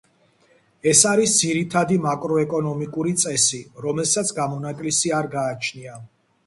[0.91, 6.03] ეს არის ძირითადი მაკროეკონომიკური წესი, რომელსაც გამონაკლისი არ გააჩნია.